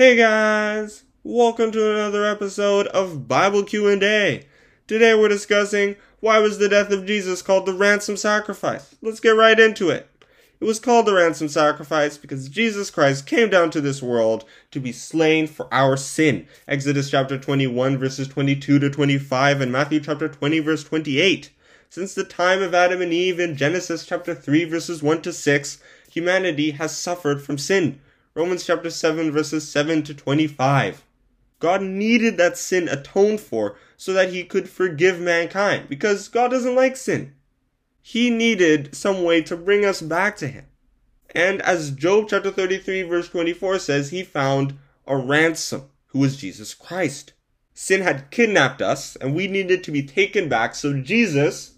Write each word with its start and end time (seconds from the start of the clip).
Hey 0.00 0.16
guys, 0.16 1.04
welcome 1.22 1.70
to 1.72 1.92
another 1.92 2.24
episode 2.24 2.86
of 2.86 3.28
Bible 3.28 3.64
Q&A. 3.64 4.46
Today 4.86 5.14
we're 5.14 5.28
discussing 5.28 5.96
why 6.20 6.38
was 6.38 6.56
the 6.56 6.70
death 6.70 6.90
of 6.90 7.04
Jesus 7.04 7.42
called 7.42 7.66
the 7.66 7.74
ransom 7.74 8.16
sacrifice? 8.16 8.94
Let's 9.02 9.20
get 9.20 9.32
right 9.32 9.60
into 9.60 9.90
it. 9.90 10.08
It 10.58 10.64
was 10.64 10.80
called 10.80 11.04
the 11.04 11.12
ransom 11.12 11.50
sacrifice 11.50 12.16
because 12.16 12.48
Jesus 12.48 12.90
Christ 12.90 13.26
came 13.26 13.50
down 13.50 13.70
to 13.72 13.82
this 13.82 14.02
world 14.02 14.46
to 14.70 14.80
be 14.80 14.90
slain 14.90 15.46
for 15.46 15.68
our 15.70 15.98
sin. 15.98 16.48
Exodus 16.66 17.10
chapter 17.10 17.36
21 17.36 17.98
verses 17.98 18.26
22 18.26 18.78
to 18.78 18.88
25 18.88 19.60
and 19.60 19.70
Matthew 19.70 20.00
chapter 20.00 20.30
20 20.30 20.60
verse 20.60 20.82
28. 20.82 21.50
Since 21.90 22.14
the 22.14 22.24
time 22.24 22.62
of 22.62 22.72
Adam 22.72 23.02
and 23.02 23.12
Eve 23.12 23.38
in 23.38 23.54
Genesis 23.54 24.06
chapter 24.06 24.34
3 24.34 24.64
verses 24.64 25.02
1 25.02 25.20
to 25.20 25.32
6, 25.34 25.78
humanity 26.10 26.70
has 26.70 26.96
suffered 26.96 27.42
from 27.42 27.58
sin. 27.58 28.00
Romans 28.32 28.64
chapter 28.64 28.90
7 28.90 29.32
verses 29.32 29.68
7 29.68 30.04
to 30.04 30.14
25. 30.14 31.04
God 31.58 31.82
needed 31.82 32.36
that 32.36 32.56
sin 32.56 32.88
atoned 32.88 33.40
for 33.40 33.76
so 33.96 34.12
that 34.12 34.32
he 34.32 34.44
could 34.44 34.68
forgive 34.68 35.20
mankind 35.20 35.88
because 35.88 36.28
God 36.28 36.52
doesn't 36.52 36.76
like 36.76 36.96
sin. 36.96 37.34
He 38.00 38.30
needed 38.30 38.94
some 38.94 39.24
way 39.24 39.42
to 39.42 39.56
bring 39.56 39.84
us 39.84 40.00
back 40.00 40.36
to 40.36 40.46
him. 40.46 40.66
And 41.34 41.60
as 41.62 41.90
Job 41.90 42.28
chapter 42.28 42.52
33 42.52 43.02
verse 43.02 43.28
24 43.28 43.80
says, 43.80 44.10
he 44.10 44.22
found 44.22 44.78
a 45.08 45.16
ransom 45.16 45.90
who 46.06 46.20
was 46.20 46.36
Jesus 46.36 46.72
Christ. 46.72 47.32
Sin 47.74 48.02
had 48.02 48.30
kidnapped 48.30 48.80
us 48.80 49.16
and 49.16 49.34
we 49.34 49.48
needed 49.48 49.82
to 49.84 49.90
be 49.90 50.04
taken 50.04 50.48
back 50.48 50.76
so 50.76 51.00
Jesus 51.00 51.72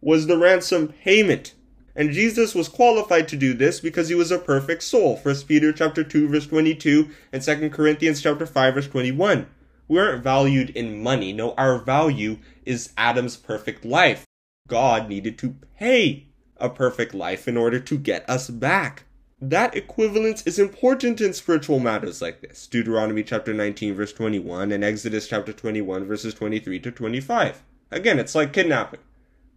was 0.00 0.28
the 0.28 0.38
ransom 0.38 0.88
payment 0.88 1.54
and 1.98 2.12
Jesus 2.12 2.54
was 2.54 2.68
qualified 2.68 3.26
to 3.26 3.36
do 3.36 3.52
this 3.54 3.80
because 3.80 4.08
he 4.08 4.14
was 4.14 4.30
a 4.30 4.38
perfect 4.38 4.84
soul. 4.84 5.16
1 5.16 5.34
Peter 5.48 5.72
chapter 5.72 6.04
2 6.04 6.28
verse 6.28 6.46
22 6.46 7.10
and 7.32 7.42
2 7.42 7.70
Corinthians 7.70 8.22
chapter 8.22 8.46
5 8.46 8.74
verse 8.74 8.86
21. 8.86 9.48
We 9.88 9.98
aren't 9.98 10.22
valued 10.22 10.70
in 10.70 11.02
money. 11.02 11.32
No, 11.32 11.54
our 11.54 11.80
value 11.80 12.38
is 12.64 12.92
Adam's 12.96 13.36
perfect 13.36 13.84
life. 13.84 14.24
God 14.68 15.08
needed 15.08 15.38
to 15.38 15.56
pay 15.76 16.28
a 16.58 16.70
perfect 16.70 17.14
life 17.14 17.48
in 17.48 17.56
order 17.56 17.80
to 17.80 17.98
get 17.98 18.30
us 18.30 18.48
back. 18.48 19.06
That 19.40 19.76
equivalence 19.76 20.46
is 20.46 20.60
important 20.60 21.20
in 21.20 21.32
spiritual 21.32 21.80
matters 21.80 22.22
like 22.22 22.42
this. 22.42 22.68
Deuteronomy 22.68 23.24
chapter 23.24 23.52
19 23.52 23.96
verse 23.96 24.12
21 24.12 24.70
and 24.70 24.84
Exodus 24.84 25.26
chapter 25.26 25.52
21 25.52 26.04
verses 26.04 26.32
23 26.34 26.78
to 26.78 26.92
25. 26.92 27.64
Again, 27.90 28.20
it's 28.20 28.36
like 28.36 28.52
kidnapping. 28.52 29.00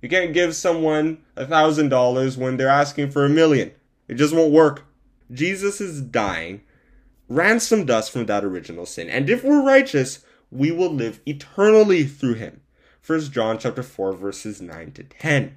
You 0.01 0.09
can't 0.09 0.33
give 0.33 0.55
someone 0.55 1.23
a 1.35 1.45
thousand 1.45 1.89
dollars 1.89 2.37
when 2.37 2.57
they're 2.57 2.67
asking 2.67 3.11
for 3.11 3.23
a 3.23 3.29
million. 3.29 3.71
It 4.07 4.15
just 4.15 4.33
won't 4.35 4.51
work. 4.51 4.85
Jesus 5.31 5.79
is 5.79 6.01
dying, 6.01 6.61
ransomed 7.29 7.89
us 7.89 8.09
from 8.09 8.25
that 8.25 8.43
original 8.43 8.85
sin. 8.85 9.09
And 9.09 9.29
if 9.29 9.43
we're 9.43 9.63
righteous, 9.63 10.25
we 10.49 10.71
will 10.71 10.91
live 10.91 11.21
eternally 11.25 12.03
through 12.03 12.33
him. 12.33 12.61
1 13.05 13.21
John 13.31 13.57
chapter 13.57 13.83
4 13.83 14.13
verses 14.13 14.61
9 14.61 14.91
to 14.93 15.03
10. 15.03 15.55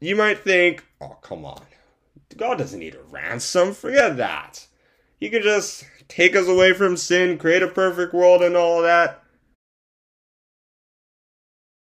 You 0.00 0.16
might 0.16 0.40
think, 0.40 0.84
oh 1.00 1.16
come 1.22 1.44
on. 1.44 1.62
God 2.36 2.58
doesn't 2.58 2.80
need 2.80 2.96
a 2.96 3.02
ransom. 3.02 3.72
Forget 3.72 4.16
that. 4.16 4.66
He 5.20 5.30
could 5.30 5.42
just 5.42 5.84
take 6.08 6.36
us 6.36 6.48
away 6.48 6.72
from 6.72 6.96
sin, 6.96 7.38
create 7.38 7.62
a 7.62 7.68
perfect 7.68 8.12
world 8.12 8.42
and 8.42 8.56
all 8.56 8.82
that. 8.82 9.22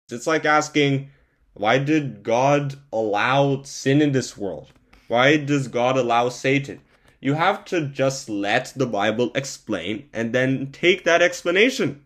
It's 0.10 0.28
like 0.28 0.46
asking, 0.46 1.10
why 1.58 1.80
did 1.80 2.22
God 2.22 2.76
allow 2.94 3.64
sin 3.64 4.00
in 4.00 4.12
this 4.12 4.38
world? 4.38 4.72
Why 5.08 5.38
does 5.38 5.68
God 5.68 5.98
allow 5.98 6.30
Satan? 6.30 6.82
You 7.20 7.34
have 7.34 7.66
to 7.66 7.88
just 7.88 8.30
let 8.30 8.74
the 8.76 8.86
Bible 8.86 9.32
explain 9.34 10.08
and 10.14 10.34
then 10.34 10.72
take 10.72 11.04
that 11.04 11.24
explanation. 11.24 12.04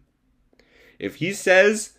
If 1.00 1.16
he 1.16 1.34
says 1.34 1.98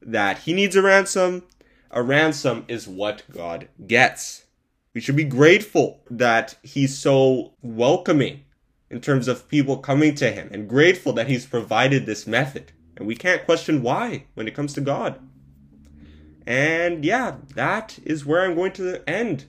that 0.00 0.38
he 0.38 0.52
needs 0.52 0.74
a 0.74 0.82
ransom, 0.82 1.44
a 1.92 2.02
ransom 2.02 2.64
is 2.66 2.88
what 2.88 3.22
God 3.30 3.68
gets. 3.86 4.46
We 4.92 5.00
should 5.00 5.16
be 5.16 5.24
grateful 5.24 6.02
that 6.10 6.56
he's 6.64 6.98
so 6.98 7.52
welcoming 7.62 8.42
in 8.90 9.00
terms 9.00 9.28
of 9.28 9.48
people 9.48 9.76
coming 9.76 10.16
to 10.16 10.32
him 10.32 10.50
and 10.52 10.68
grateful 10.68 11.12
that 11.12 11.28
he's 11.28 11.46
provided 11.46 12.06
this 12.06 12.26
method. 12.26 12.72
And 12.96 13.06
we 13.06 13.14
can't 13.14 13.44
question 13.44 13.82
why 13.82 14.24
when 14.34 14.48
it 14.48 14.54
comes 14.54 14.72
to 14.74 14.80
God. 14.80 15.20
And 16.46 17.04
yeah, 17.04 17.36
that 17.54 17.98
is 18.04 18.26
where 18.26 18.42
I'm 18.42 18.54
going 18.54 18.72
to 18.72 19.08
end 19.08 19.46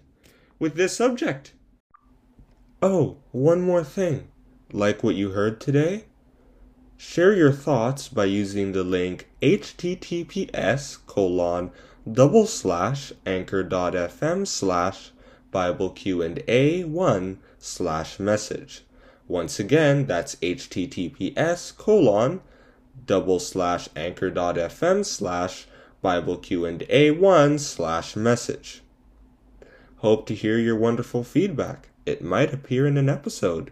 with 0.59 0.76
this 0.76 0.96
subject. 0.96 1.54
Oh, 2.81 3.18
one 3.31 3.62
more 3.62 3.84
thing. 3.84 4.28
Like 4.72 5.03
what 5.03 5.16
you 5.16 5.32
heard 5.32 5.59
today? 5.59 6.06
Share 6.98 7.34
your 7.34 7.52
thoughts 7.52 8.08
by 8.08 8.26
using 8.26 8.72
the 8.72 8.84
link 8.84 9.30
https 9.42 10.98
colon 11.06 11.72
double 12.12 12.46
slash 12.48 13.14
anchor.fm 13.26 14.48
slash 14.48 15.12
Bible 15.52 15.90
Q&A 15.90 16.84
1 16.84 17.40
slash 17.59 18.20
message. 18.20 18.84
Once 19.28 19.59
again, 19.59 20.06
that's 20.06 20.36
https 20.36 21.76
colon 21.78 22.42
double 23.06 23.40
slash 23.40 23.90
anchor.fm 23.96 25.06
slash 25.06 25.68
Bible 26.03 26.36
Q&A 26.36 27.12
1 27.12 27.59
slash 27.59 28.18
message. 28.18 28.81
Hope 30.00 30.25
to 30.28 30.36
hear 30.36 30.58
your 30.58 30.75
wonderful 30.75 31.24
feedback. 31.24 31.91
It 32.06 32.22
might 32.22 32.53
appear 32.53 32.86
in 32.86 32.97
an 32.97 33.08
episode. 33.08 33.72